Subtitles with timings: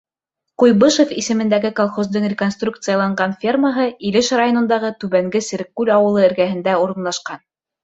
[0.61, 7.49] Куйбышев исемендәге колхоздың реконструкцияланған фермаһы Илеш районындағы Түбәнге Сереккүл ауылы эргәһендә урынлашҡан.